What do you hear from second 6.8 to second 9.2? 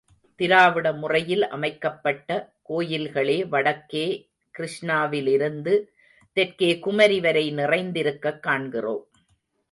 குமரி வரை நிறைந்திருக்கக் காண்கிறோம்.